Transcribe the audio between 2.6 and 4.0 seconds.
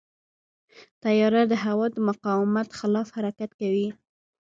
خلاف حرکت کوي.